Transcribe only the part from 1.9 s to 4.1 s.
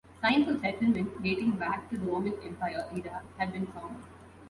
to the Roman Empire era have been found.